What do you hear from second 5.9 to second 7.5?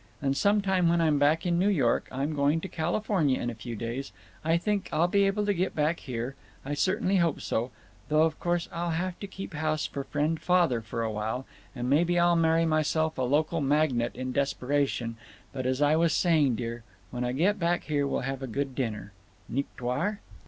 here—I certainly hope